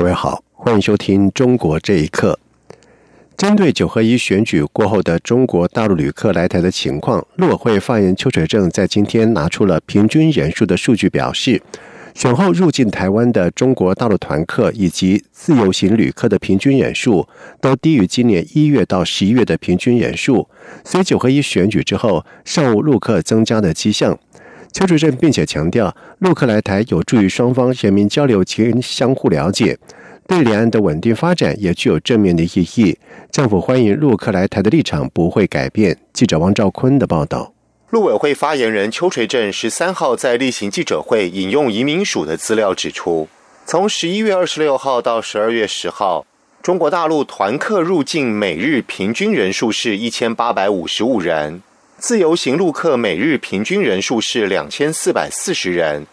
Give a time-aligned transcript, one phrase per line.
[0.00, 2.38] 各位好，欢迎收听《中国这一刻》。
[3.36, 11.60] 针对九合一选举过后的中国大陆旅客来台的情况，陆委会发言人邱垂正在今天拿出了平均人数的数据，表示，
[12.14, 17.28] 选后入境台湾的中国大陆团客以及自由行旅客的平均人数
[17.60, 20.48] 都低于今年一月到十一月的平均人数，
[20.82, 24.18] 所以九合一选举之后尚无陆客增加的迹象。
[24.72, 29.76] 邱主任并且强调，陆客来台有助于双方人民交流及相互了解，
[30.28, 32.96] 对两岸的稳定发展也具有正面的意义。
[33.32, 35.98] 政府欢迎陆客来台的立场不会改变。
[36.12, 37.52] 记者王兆坤的报道。
[37.90, 43.28] 陆委会发言人邱垂正十三号在例行记者会引用移民署的资料指出，
[43.66, 46.24] 从十一月二十六号到十二月十号，
[46.62, 51.62] 中国大陆团客入境每日平均人数是一千八百五十五人。
[52.00, 56.06] 自由行陆客每日平均人数是两千四百四十人，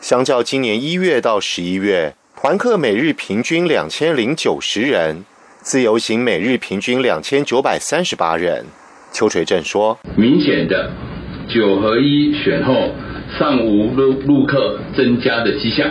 [0.00, 5.24] 相较今年一月到十一月，团客每日平均两千零九十人，
[5.60, 8.64] 自由行每日平均两千九百三十八人。
[9.12, 10.88] 邱垂正说：“明显的
[11.52, 12.92] 九合一选后，
[13.36, 15.90] 尚无陆陆客增加的迹象。”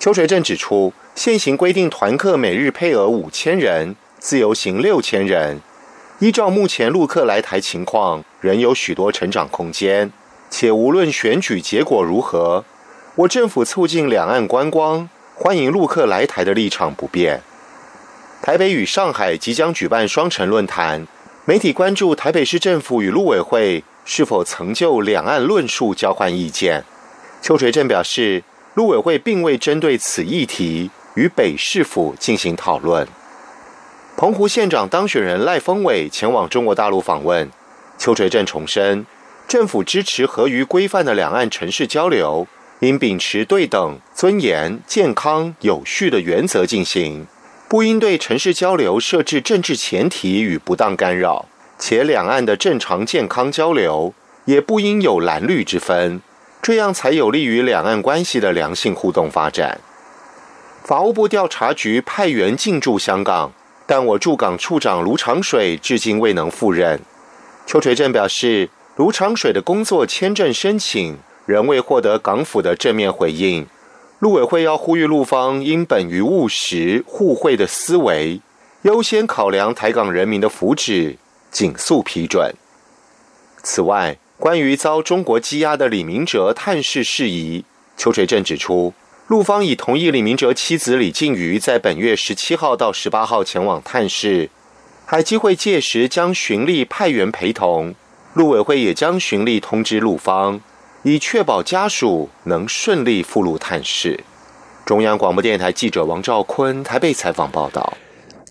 [0.00, 5.60] 邱垂正指出，现行规定团客每日配额五千人，自由行六千人。
[6.22, 10.12] 依照目前陆客来台情况，仍有许多成长空间。
[10.48, 12.64] 且无论选举结果如何，
[13.16, 17.42] 我政府促进两岸观光、欢迎陆客来台的立场不变。
[18.40, 21.08] 台北与上海即将举办双城论坛，
[21.44, 26.84] 媒体关注台北市政府与陆委会是否曾就两岸论述交换意见。
[27.40, 28.44] 邱垂正表示，
[28.74, 33.08] 陆委会并未针对此议题与北市府进行讨论。
[34.22, 37.50] 澎湖县长当选人赖峰伟前往中国大陆访问，
[37.98, 39.04] 邱垂正重申，
[39.48, 42.46] 政府支持合于规范的两岸城市交流，
[42.78, 47.26] 应秉持对等、尊严、健康、有序的原则进行，
[47.68, 51.46] 不应对城市交流设置政治前提与不当干扰，
[51.76, 56.22] 且两岸的正常健康交流也不应有蓝绿之分，
[56.62, 59.80] 这样才有利于两岸关系的良性互动发展。
[60.84, 63.52] 法务部调查局派员进驻香港。
[63.86, 67.00] 但我驻港处长卢长水至今未能赴任。
[67.66, 73.66] 邱垂正表示，卢长水的工作签证申请仍未获得港府的正面回应。
[74.18, 78.40] 陆委会要呼吁陆方应本于务实互惠的思维，
[78.82, 81.16] 优先考量台港人民的福祉，
[81.50, 82.54] 紧速批准。
[83.62, 87.64] 此外，关于遭中国羁押的李明哲探视事宜，
[87.96, 88.94] 邱垂正指出。
[89.28, 94.50] 陆方已同意李明哲妻子李静瑜在本月十七号到十八号前往探视，
[95.06, 97.94] 海基会届时将巡力派员陪同，
[98.34, 100.60] 陆委会也将巡力通知陆方，
[101.04, 104.24] 以确保家属能顺利赴陆探视。
[104.84, 107.96] 中央广播电台记者王兆坤台北采访报道。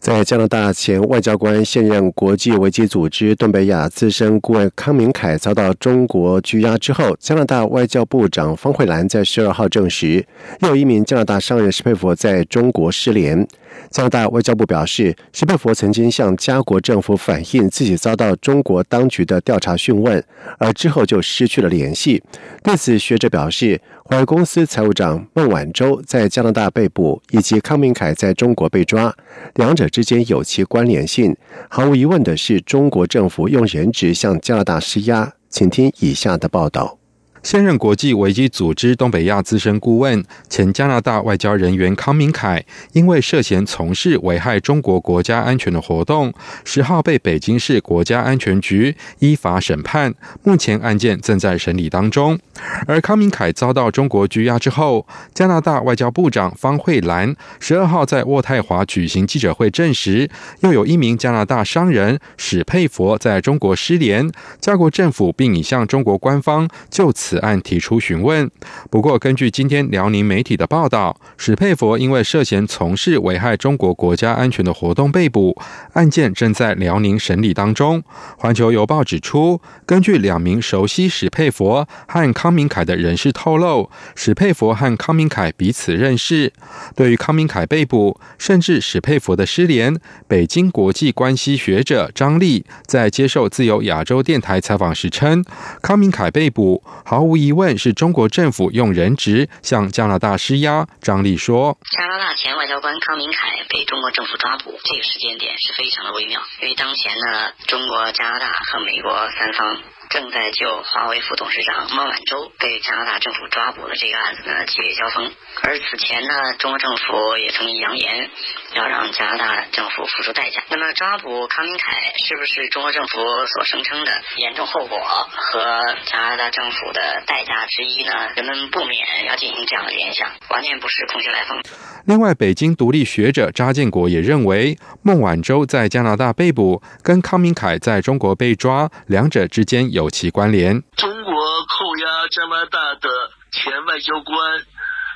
[0.01, 10.25] 在加拿大前外交官、现任国际危机组织东北亚资深顾问康明凯遭到中国拘押之后，加拿大外交部长方慧兰在十二号证实，
[10.61, 13.47] 又一名加拿大商人施佩佛在中国失联。
[13.91, 20.21] 加拿大外交部表示，施佩佛曾经向加国政府反映自己遭到中国当局的调查讯问，
[20.57, 22.23] 而之后就失去了联系。
[22.63, 29.13] 对此，学者表示，华为公司财务长孟晚舟在加拿大被捕，以及康明凯在中国被抓，
[29.55, 31.35] 两者之间有其关联性。
[31.69, 35.33] 毫无疑问的是，中国政府用人质向加拿大施压。
[35.49, 37.00] 请听以下的报道。
[37.43, 42.63] 现任国际危机组织东北亚资深顾问、前加拿大外交人员康明凯，
[42.93, 46.31] 因为涉嫌从事危害中国国家安全的活动，
[46.63, 50.13] 十号被北京市国家安全局依法审判，
[50.43, 52.37] 目前案件正在审理当中。
[52.85, 60.29] 而康明凯遭到中国拘押之后，加拿大外交部长方慧兰十二号在渥太华举行记者会，证实
[60.59, 67.30] 又有一名加拿大商人史佩佛在中国失联，加国政府并已向中国官方就此。
[67.31, 68.51] 此案提出询问。
[68.89, 75.57] 不过，根据今天辽宁媒体的报道，史佩佛因为涉嫌从事危害中国国家安全的活动被捕，
[75.93, 78.03] 案件正在辽宁审理当中。
[78.37, 86.51] 环球邮报指出，根据两名熟悉史佩佛和康明凯的人士透露，史佩佛和康明凯彼此认识。
[86.97, 89.95] 对于康明凯被捕，甚至史佩佛的失联，
[90.27, 95.45] 北京国际关系学者张力在接受自由亚洲电台采访时称，
[95.81, 100.87] 康明凯被捕毫毫无疑问是中国政府用人质向加拿大施压。
[101.01, 109.77] 张力说：“加拿大前外交官康明凯被中国政府抓捕，这个时间点是非常的微妙，因为当前呢，中国、加拿大和美国三方。”
[110.11, 115.31] 正在就华为副董事长孟晚舟被加拿大政府抓捕的这个案子呢激烈交锋，
[115.63, 118.29] 而此前呢，中国政府也曾经扬言
[118.75, 120.61] 要让加拿大政府付出代价。
[120.69, 128.11] 那么抓捕康明凯是不是中国政府所声称的严重后果和加拿大政府的代价之一呢？
[128.35, 131.57] 人们不免要进行这样的联想，完全不是空穴来风。
[132.05, 140.81] 另外，北京独立学者查建国也认为，孟晚舟在加拿大被捕，跟康明凯在中国被抓，两者之间有有其关联。
[140.97, 141.33] 中国
[141.65, 143.09] 扣押加拿大的
[143.51, 144.65] 前外交官，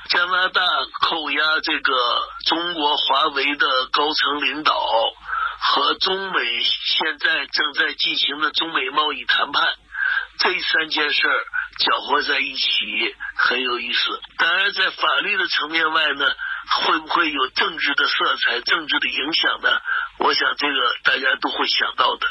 [0.08, 0.62] 加拿大
[1.02, 1.92] 扣押这个
[2.46, 4.72] 中国华为的高层领导，
[5.58, 9.74] 和中美现在正在进行的中美贸易谈判，
[10.38, 11.22] 这三件事
[11.78, 12.70] 搅和在一起，
[13.36, 14.20] 很有意思。
[14.38, 16.26] 当然，在法律的层面外呢。
[16.68, 19.70] 会不会有政治的色彩、政治的影响呢？
[20.18, 20.74] 我想这个
[21.04, 22.26] 大家都会想到的，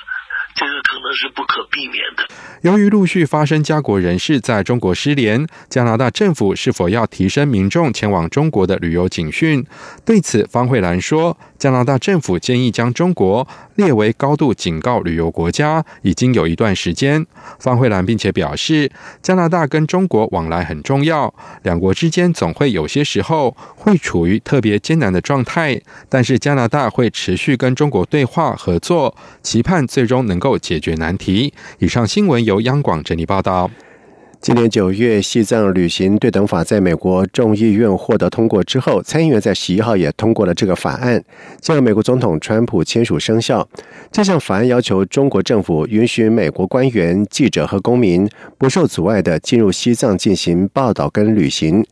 [0.56, 2.28] 这个可能是不可避免的。
[2.62, 9.66] 由于陆续发生家国人士在中国失联，加拿大政府是否要提升民众前往中国的旅游警讯？
[10.04, 11.38] 对此，方慧兰说。
[11.58, 17.26] 加拿大政府建议将中国列为高度警告旅游国家，已经有一段时间。
[17.60, 18.92] 方慧兰并且表示，
[19.24, 31.52] 加拿大跟中国往来很重要，两国之间总会有些时候会处于特别艰难的状态，但是加拿大会持续跟中国对话合作，期盼最终能够解决难题。
[31.80, 33.70] 以上新闻由央广整理报道。
[34.40, 41.24] 今年九月，西藏旅行对等法在美国众议院获得通过之后，参议院在十一号也通过了这个法案，
[41.60, 43.68] 将美国总统川普签署生效。
[44.12, 51.84] 这项法案要求中国政府允许美国官员、记者和公民不受阻碍的进入西藏进行报道跟旅行。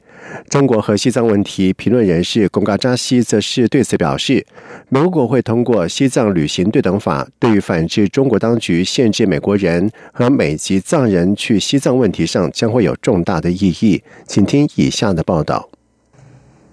[0.50, 4.46] 中国和西藏问题评论人士贡嘎扎西则是对此表示，
[4.90, 14.04] 美国国会通过《西藏旅行对等法》，对于反制中国当局限制美国人和美籍藏人去西藏问题上将会有重大的意义。
[14.28, 15.70] 请听以下的报道：《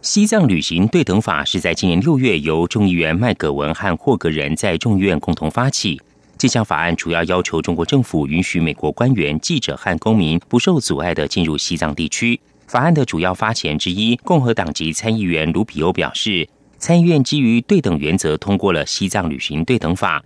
[0.03, 6.01] 西藏旅行对等法》是在今年六月由众议员麦格文和霍格人在众议院共同发起。
[6.39, 12.41] 这项法案主要要求中国政府允许美国官员、记者和公民不受阻碍的进入西藏地区。
[12.71, 20.21] 法案的主要发起人之一，共和党籍参议员卢比欧表示，参议院基于对等原则通过了《西藏旅行对等法》。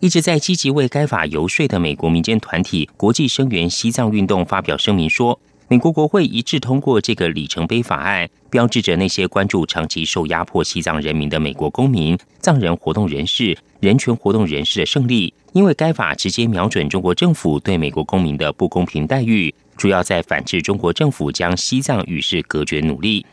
[0.00, 19.54] 一直在积极为该法游说的美国民间团体国际声援西藏运动发表声明说，美国国会一致通过这个里程碑法案，标志着那些关注长期受压迫西藏人民的美国公民、藏人活动人士、人权活动人士的胜利，因为该法直接瞄准中国政府对美国公民的不公平待遇。
[19.76, 23.24] 主要在反制中国政府将西藏与世隔绝努力。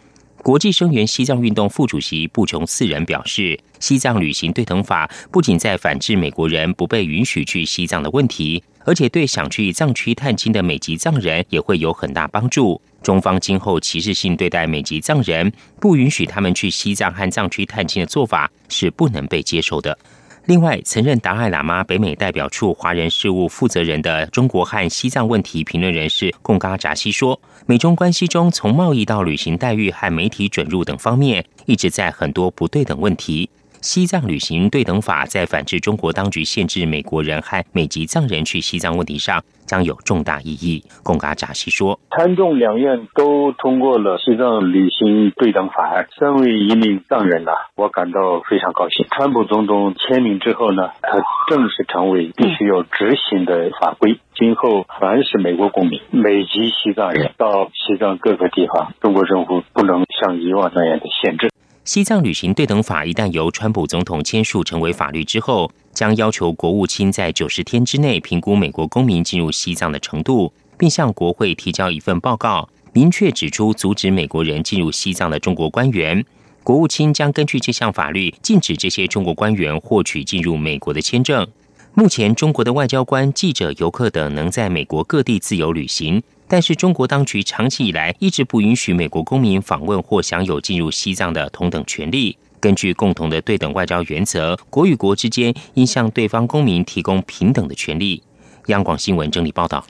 [0.41, 12.81] 国际声援西藏运动副主席布琼四人表示，西藏旅行对等法不仅在反制美国人不被允许去西藏的问题，而且对想去藏区探亲的美籍藏人也会有很大帮助。
[13.03, 19.97] 中方今后歧视性对待美籍藏人，不允许他们去西藏和藏区探亲的做法是不能被接受的。
[20.45, 33.49] 另外，曾任达赖喇嘛北美代表处华人事务负责人的中国和西藏问题评论人士贡嘎扎西说：“美中关系中，从贸易到旅行待遇和媒体准入等方面，一直在很多不对等问题。
[33.81, 40.83] 西藏旅行对等法在反制中国当局限制美国人和美籍藏人去西藏问题上。”将有重大意义。
[41.03, 46.07] 贡嘎扎西说：“参众两院都通过了西藏旅行对等法案。
[46.17, 49.05] 身为一名藏人呐，我感到非常高兴。
[49.11, 54.19] 川普总统签名之后呢，他正式成为必须要执行的法规。
[54.35, 61.51] 今后凡是美国公民、美籍西藏人到西藏各个地方，中国政府不能像以往那样的限制。”
[61.89, 76.23] 西藏旅行对等法一旦由川普总统签署成为法律之后，将要求国务卿在九十天之内评估美国公民进入西藏的程度，并向国会提交一份报告，明确指出阻止美国人进入西藏的中国官员。
[76.63, 81.47] 国务卿将根据这项法律禁止这些中国官员获取进入美国的签证。
[81.95, 86.21] 目前，中国的外交官、记者、游客等能在美国各地自由旅行。
[86.49, 92.35] 但是中国当局长期以来一直不允许美国公民访问或享有进入西藏的同等权利。
[92.59, 98.21] 根据共同的对等外交原则，国与国之间应向对方公民提供平等的权利。
[98.65, 99.85] 央广新闻整理报道。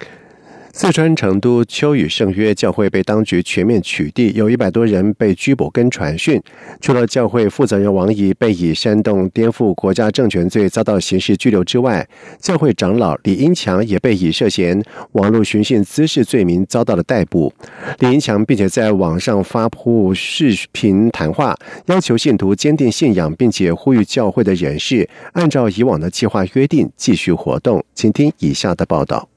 [0.72, 6.42] 四川成都秋雨圣约教会被当局全面取缔，有一百多人被拘捕跟传讯。
[6.80, 12.08] 除了教会负责人王怡被以煽动颠覆国家政权罪遭到刑事拘留之外，
[12.40, 14.82] 教会长老李英强也被以涉嫌
[15.14, 17.52] 网络寻衅滋事罪名遭到了逮捕。
[18.00, 21.58] 李英强并且在网上发布视频谈话，
[21.88, 27.84] 要求信徒坚定信仰，并且呼吁教会的人士按照以往的计划约定继续活动。
[27.94, 29.29] 请听以下的报道。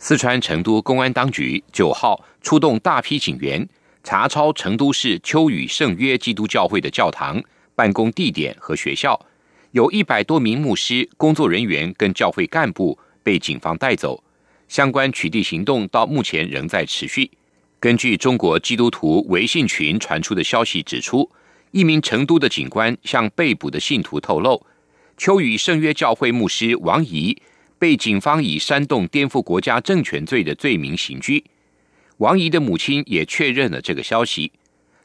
[0.00, 3.68] 四川成都公安当局九号出动大批警员
[4.04, 7.42] 查抄成都市秋雨圣约基督教会的教堂、
[7.74, 9.20] 办公地点和学校，
[9.72, 14.22] 有一百多名牧师、工作人员跟教会干部被警方带走。
[14.68, 17.28] 相关取缔行动到目前仍在持续。
[17.80, 21.28] 根据中国基督徒微信群传出的消息指出，
[21.72, 24.64] 一名成都的警官向被捕的信徒透露，
[25.16, 27.36] 秋雨圣约教会牧师王怡。
[27.78, 31.44] 被警方以煽动颠覆国家政权罪的罪名刑拘，
[32.16, 34.50] 王怡的母亲也确认了这个消息。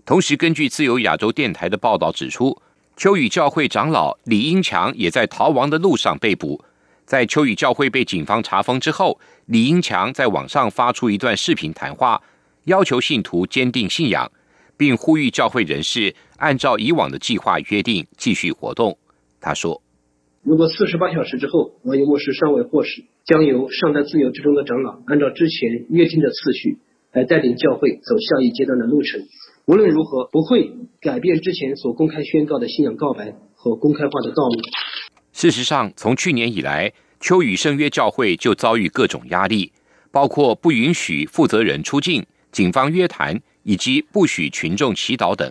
[0.04, 2.60] 同时，根据自由亚洲电台的报道指出，
[2.98, 6.64] 秋雨教会长老李英强也在逃亡的路上被捕。
[7.06, 12.20] 在秋雨教会被警方查封之后，李英强在网上发出一段视频谈话，
[12.64, 14.32] 要求信徒坚定信仰，
[14.76, 18.98] 并呼吁教会人士按照以往的计划约定继续活动。
[19.40, 19.83] 他说。
[20.44, 26.80] 如果四十八小时之后，王一牧师尚未获释，将由尚在自由之中的长老按照之前约定的次序
[27.14, 29.22] 来带领教会走下一阶段的路程。
[29.66, 30.70] 无论如何，不会
[31.00, 34.60] 改变之前所公开宣告的信仰告白和公开化的道路。
[35.32, 39.72] 事实上，从去年以来，秋雨圣约教会就遭遇各种压力，
[40.12, 45.50] 包括不允许负责人出境、警方约谈以及不许群众祈祷等。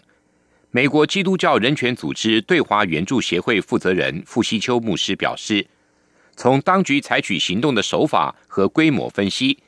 [0.75, 5.67] 美国基督教人权组织对华援助协会负责人傅西秋牧师表示，
[6.35, 9.59] 从当局采取行动的手法和规模分析，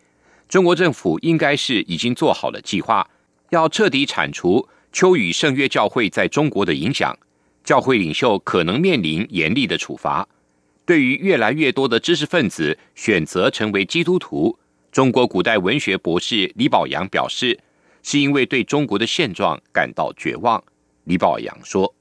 [0.49, 3.07] 中国政府应该是已经做好了计划，
[3.51, 7.15] 要彻底铲除秋雨圣约教会在中国的影响。
[7.63, 10.27] 教会领袖可能面临严厉的处罚。
[10.87, 14.59] 对于越来越多的知识分子选择成为基督徒，
[14.91, 17.61] 中国古代文学博士李宝阳表示，
[18.03, 20.65] 是因为对中国的现状感到绝望。
[21.05, 21.95] 李宝阳说：“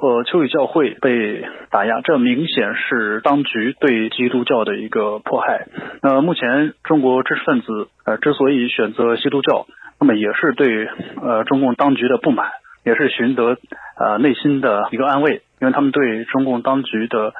[0.00, 5.66] 呃，秋雨教会被打压，这明显是当局对基督教的一个迫害。
[6.02, 9.66] 那目前中国知识分子呃之所以选择基督教，
[10.00, 10.86] 那么也是对
[11.20, 12.48] 呃中共当局的不满，
[12.82, 13.58] 也是寻得
[13.98, 17.34] 呃内心的一个安慰，因为他们对中共当局的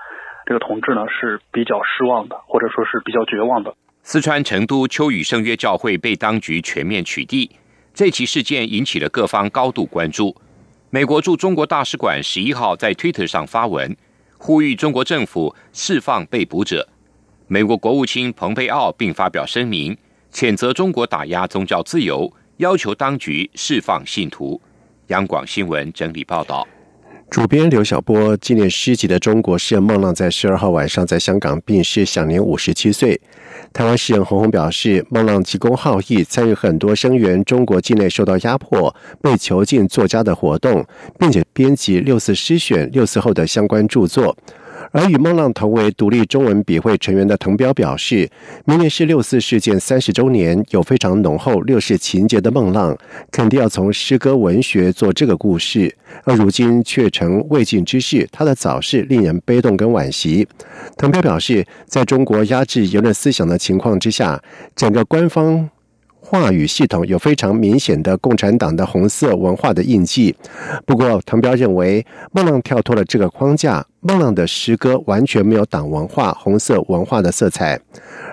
[0.45, 7.51] 这个统治呢是比较失望的，或者说是比较绝望的。”四川成都秋雨圣约教会被当局全面取缔，
[7.95, 10.37] 这起事件引起了各方高度关注。
[10.93, 13.97] 美国驻中国大使馆十一号在 Twitter 上发文，
[14.37, 16.89] 呼吁中国政府释放被捕者。
[17.47, 19.97] 美国国务卿蓬佩奥并发表声明，
[20.33, 24.61] 谴责中国打压宗教自由，要求当局释放信徒。
[25.07, 26.67] 央广新闻整理报道。
[27.31, 33.21] 主编刘晓波纪念诗集的中国诗人孟浪在十二号晚上在香港病逝，享年五十七岁。
[33.73, 40.85] 台湾诗人洪洪表示，孟浪急公好义，参与很多声援中国境内受到压迫、被囚禁作家的活动，
[41.21, 44.37] 并且编辑六四诗选、六四后的相关著作。
[44.93, 48.29] 而与孟浪同为独立中文笔会成员的滕彪表示，
[48.65, 52.97] 明年是六四事件三十周年，有非常浓厚六四情节的孟浪，
[53.31, 55.95] 肯定要从诗歌文学做这个故事。
[56.25, 60.47] 而如今却成未尽之事，他的早逝令人悲痛跟惋惜。
[60.97, 64.43] 滕彪表示，在中国压制言论思想的情况之下，
[64.75, 65.71] 整个官方。
[66.23, 70.35] 话语系统有非常明显的共产党的红色文化的印记。
[70.87, 77.81] 不过，滕彪认为孟浪跳脱了这个框架，孟浪的诗歌完全没有党文化、红色文化的色彩。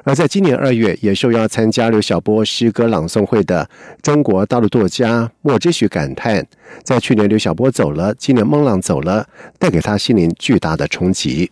[0.03, 3.67] 而在今年二月，也受邀参加刘晓波诗歌朗诵会的
[4.01, 6.45] 中国大陆作家莫之许感叹：
[6.83, 9.27] 在去年刘晓波走了，今年孟浪走了，
[9.57, 11.49] 带给他心灵巨大的冲击。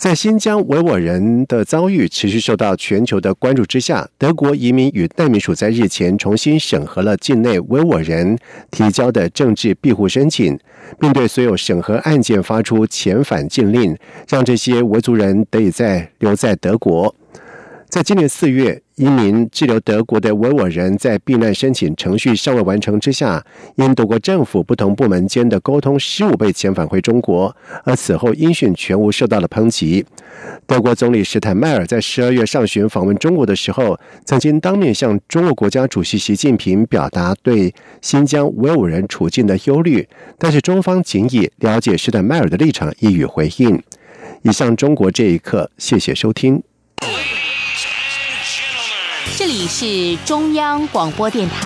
[0.00, 8.38] 在新疆维吾尔人的遭遇持续受到全球的关注之下，德国移民与难民署在日前重新审核了境内维吾尔人
[8.70, 10.58] 提交的政治庇护申请，
[10.98, 13.94] 并对所有审核案件发出遣返禁令，
[14.26, 17.14] 让这些维族人得以在留在德国。
[17.90, 18.80] 在今年四月。
[19.00, 23.42] 一名滞留德国的维吾尔人在避难申请程序尚未完成之下，
[23.76, 30.04] 因德国政府不同部门间的沟通失误被遣返回中国，而此后音讯全无受到了抨击。
[30.66, 40.06] 德国总理施坦迈尔在十二月上旬访问中国的时候，曾经当面向中国国家主席习近平表达对新疆维吾尔人处境的忧虑，
[40.38, 43.82] 但是中方仅以了解施坦迈尔的立场一语回应。
[44.42, 46.62] 以上中国这一刻，谢谢收听。
[49.36, 51.56] 这里是中央广播电台。